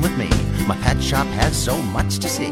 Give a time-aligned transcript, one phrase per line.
[0.00, 0.28] with me.
[0.66, 2.50] My pet shop has so much to see.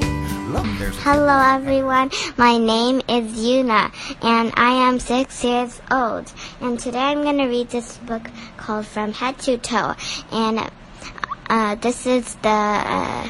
[0.52, 0.66] Look,
[1.00, 3.90] Hello everyone, my name is Yuna
[4.22, 6.30] and I am six years old
[6.60, 8.22] and today I'm going to read this book
[8.58, 9.94] called From Head to Toe
[10.30, 10.70] and
[11.48, 13.28] uh, this is the, uh,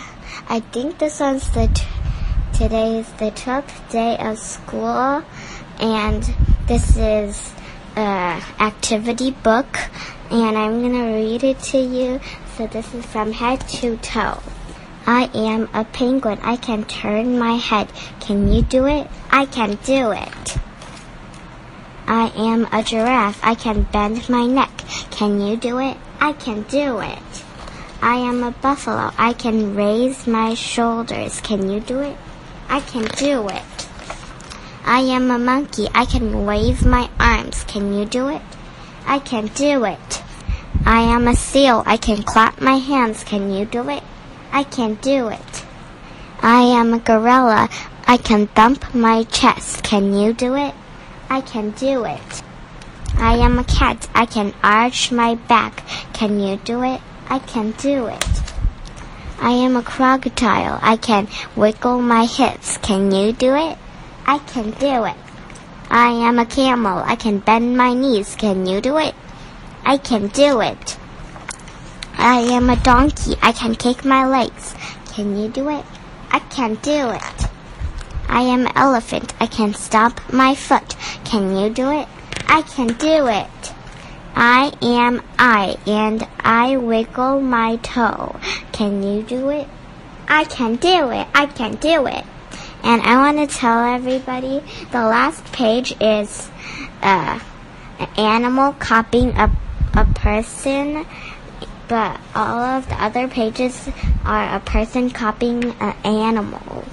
[0.49, 1.85] I think this one's the, t-
[2.59, 5.23] today is the 12th day of school
[5.79, 6.35] and
[6.67, 7.55] this is
[7.97, 9.79] uh, activity book
[10.31, 12.21] and I'm going to read it to you.
[12.57, 14.43] So this is From Head to Toe.
[15.07, 16.39] I am a penguin.
[16.43, 17.93] I can turn my head.
[18.21, 19.11] Can you do it?
[19.31, 20.59] I can do it.
[22.07, 23.41] I am a giraffe.
[23.43, 24.71] I can bend my neck.
[25.11, 25.97] Can you do it?
[26.21, 27.45] I can do it.
[28.01, 29.13] I am a buffalo.
[29.19, 31.41] I can raise my shoulders.
[31.41, 32.17] Can you do it?
[32.69, 33.63] I can do it.
[34.85, 35.89] I am a monkey.
[35.95, 37.65] I can wave my arms.
[37.65, 38.43] Can you do it?
[39.07, 40.23] I can do it.
[40.85, 41.83] I am a seal.
[41.87, 43.23] I can clap my hands.
[43.23, 44.03] Can you do it?
[44.51, 45.65] I can do it.
[46.41, 47.69] I am a gorilla.
[48.07, 49.85] I can thump my chest.
[49.85, 50.75] Can you do it?
[51.31, 52.43] I can do it.
[53.17, 54.09] I am a cat.
[54.15, 55.87] I can arch my back.
[56.13, 57.01] Can you do it?
[57.29, 58.27] I can do it.
[59.41, 60.79] I am a crocodile.
[60.83, 62.79] I can wiggle my hips.
[62.79, 63.79] Can you do it?
[64.27, 65.17] I can do it.
[65.91, 67.03] I am a camel.
[67.05, 68.35] I can bend my knees.
[68.37, 69.15] Can you do it?
[69.85, 70.99] I can do it.
[72.17, 73.37] I am a donkey.
[73.43, 74.75] I can kick my legs.
[75.13, 75.85] Can you do it?
[76.31, 77.47] I can do it.
[78.29, 79.35] I am an elephant.
[79.41, 80.97] I can stomp my foot.
[81.25, 82.09] Can you do it?
[82.47, 83.75] I can do it.
[84.35, 88.37] I am I and I wiggle my toe.
[88.73, 89.69] Can you do it?
[90.29, 91.27] I can do it.
[91.35, 92.25] I can do it.
[92.84, 96.50] And I want to tell everybody the last page is
[97.02, 97.40] uh,
[98.00, 99.52] an animal copying a,
[99.96, 101.06] a person
[101.88, 103.88] but all of the other pages
[104.26, 106.84] are a person copying an animal.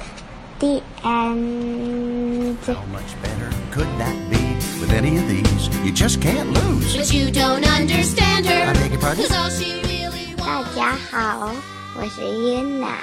[0.61, 2.59] The end.
[2.65, 5.69] How much better could that be with any of these?
[5.85, 6.97] You just can't lose.
[6.97, 8.75] But you don't understand I her.
[8.75, 9.25] beg your pardon?
[9.27, 10.77] Cause all she really 大 wants.
[10.77, 11.51] 家好，
[11.97, 12.95] 我是 Yuna，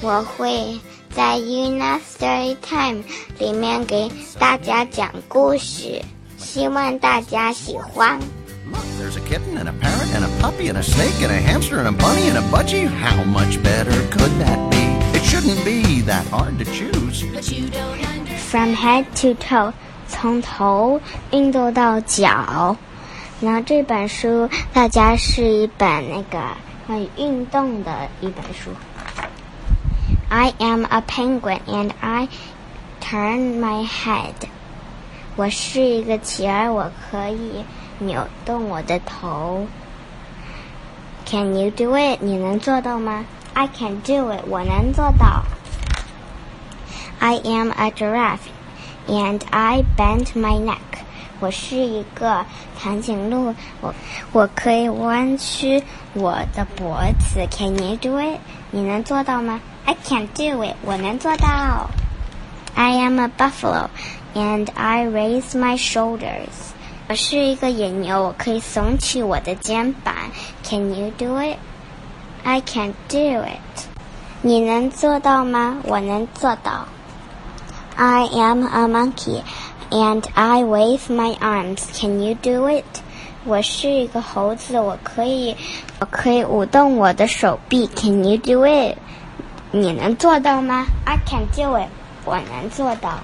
[0.00, 0.80] 我会
[1.15, 3.03] 在 Yuna Story Time
[3.37, 4.09] 里面给
[4.39, 6.01] 大家讲故事，
[6.37, 8.19] 希望大家喜欢。
[8.71, 11.77] Look, there's a kitten and a parrot and a puppy and a snake and a hamster
[11.77, 12.87] and a bunny and a budgie.
[12.87, 14.77] How much better could that be?
[15.15, 17.23] It shouldn't be that hard to choose.
[17.31, 18.39] But you don't understand.
[18.49, 19.73] From head to toe，
[20.07, 20.99] 从头
[21.31, 22.75] 运动到脚。
[23.39, 26.39] 然后这本书大家是一本那个
[26.87, 28.71] 关于运动的一本书。
[30.32, 32.28] I am a penguin and I
[33.00, 34.34] turn my head。
[35.36, 37.64] 我是一个企鹅，我可以
[37.98, 39.66] 扭动我的头。
[41.26, 42.18] Can you do it？
[42.20, 43.24] 你能做到吗？
[43.54, 44.44] I can do it。
[44.48, 45.44] 我能做到。
[47.18, 48.48] I am a giraffe
[49.06, 50.78] and I bend my neck.
[51.40, 52.44] 我是一个
[52.78, 53.94] 长颈鹿，我
[54.32, 55.82] 我可以弯曲
[56.14, 57.46] 我的脖子。
[57.50, 58.38] Can you do it？
[58.70, 60.76] 你能做到吗 ？I can do it。
[60.84, 61.90] 我能做到。
[62.74, 63.88] I am a buffalo
[64.34, 66.72] and I raise my shoulders.
[67.08, 70.14] 我是一个野牛，我可以耸起我的肩膀。
[70.62, 71.56] Can you do it?
[72.44, 73.86] I can do it.
[74.42, 75.78] 你能做到吗？
[75.84, 76.86] 我能做到。
[77.96, 79.42] I am a monkey
[79.90, 81.82] and I wave my arms.
[81.98, 82.84] Can you do it?
[83.44, 85.56] 我是一个猴子，我可以，
[85.98, 87.88] 我可以舞动我的手臂。
[87.96, 88.96] Can you do it?
[89.75, 91.89] 你能做到吗？I can do it.
[92.25, 93.19] 我能做到。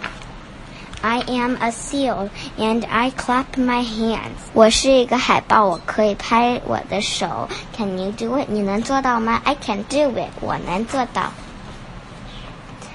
[1.02, 2.28] I am a seal
[2.58, 4.50] and I clap my hands.
[4.54, 7.48] 我是一个海豹，我可以拍我的手。
[7.78, 8.48] Can you do it?
[8.48, 10.32] 你能做到吗？I can do it.
[10.42, 11.32] 我能做到。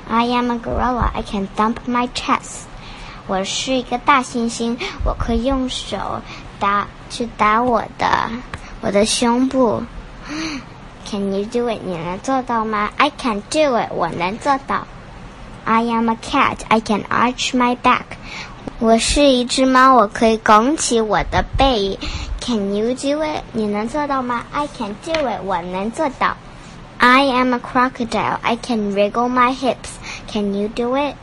[0.08, 1.12] I am a gorilla.
[1.14, 2.62] I can thump my chest.
[3.28, 6.20] 我是一个大猩猩，我可以用手
[6.58, 8.28] 打去打我的
[8.80, 9.80] 我的胸部。
[11.05, 11.79] Can you do it?
[11.83, 12.91] 你能做到吗？
[12.97, 13.89] I can do it.
[13.91, 14.85] 我能做到。
[15.65, 16.57] I am a cat.
[16.67, 18.17] I can arch my back.
[18.79, 21.97] 我是一只猫，我可以拱起我的背。
[22.39, 23.43] Can you do it?
[23.53, 24.43] 你能做到吗？
[24.51, 25.41] I can do it.
[25.43, 26.37] 我能做到。
[26.97, 28.37] I am a crocodile.
[28.41, 29.97] I can wriggle my hips.
[30.31, 31.15] Can you do it?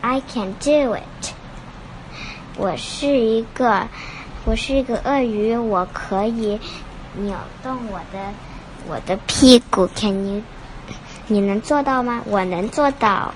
[0.00, 1.32] I can do it.
[2.56, 3.88] 我是一个，
[4.44, 6.60] 我是一个鳄鱼，我可以
[7.16, 8.18] 扭动我的
[8.88, 9.88] 我的屁股。
[9.94, 10.42] Can you？
[11.26, 12.22] 你能做到吗？
[12.26, 13.32] 我能做到。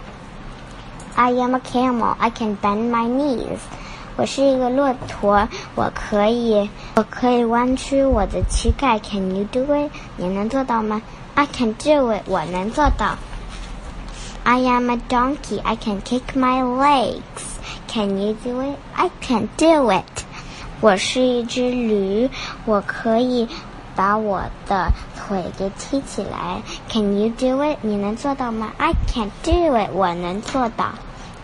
[1.14, 2.14] I am a camel.
[2.18, 3.58] I can bend my knees.
[4.16, 8.98] 我是一个骆驼，我可以，我可以弯曲我的膝盖。
[8.98, 9.90] Can you do it?
[10.16, 11.02] 你能做到吗
[11.34, 13.16] I can do it，我能做到。
[14.44, 15.60] I am a donkey.
[15.62, 17.20] I can kick my legs.
[17.88, 18.76] Can you do it?
[18.94, 20.24] I can do it.
[20.80, 22.28] 我是一只驴，
[22.64, 23.48] 我可以
[23.97, 26.61] 把我的腿给踢起来。
[26.87, 27.79] Can you do it?
[27.81, 29.89] 你能做到吗？I can do it.
[29.91, 30.91] 我能做到。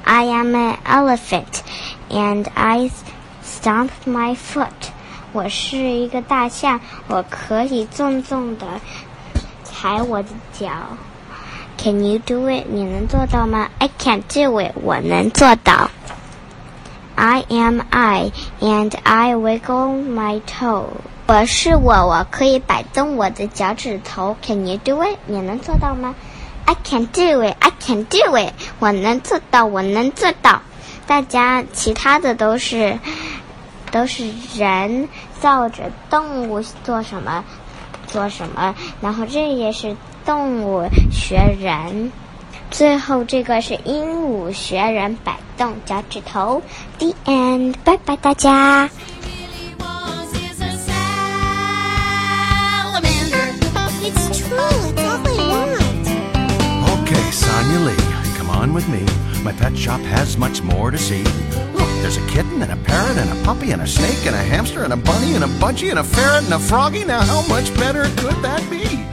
[0.05, 1.61] I am an elephant,
[2.09, 2.91] and I
[3.44, 4.91] stomp my foot.
[5.31, 8.67] 我是一个大象，我可以重重的
[9.63, 10.69] 踩我的脚。
[11.77, 12.65] Can you do it?
[12.69, 14.73] 你能做到吗？I can do it.
[14.75, 15.89] 我能做到。
[17.15, 20.85] I am I, and I wiggle my toe.
[21.25, 24.35] 我是我，我可以摆动我的脚趾头。
[24.45, 25.17] Can you do it?
[25.25, 26.13] 你能做到吗
[26.65, 27.55] ？I can do it.
[27.59, 28.53] I can do it.
[28.79, 30.61] 我能做到，我能做到。
[31.07, 32.99] 大家其他的都是
[33.89, 35.07] 都是人
[35.39, 37.43] 造着动物做什么
[38.05, 42.11] 做什么，然后这也是动物学人。
[42.69, 46.61] 最后这个是鹦鹉学人摆动脚趾头。
[46.99, 48.89] The end，拜拜大家。
[58.71, 59.04] With me.
[59.44, 61.24] My pet shop has much more to see.
[61.74, 64.44] Look, there's a kitten and a parrot and a puppy and a snake and a
[64.44, 67.04] hamster and a bunny and a budgie and a ferret and a froggy.
[67.04, 69.12] Now, how much better could that be?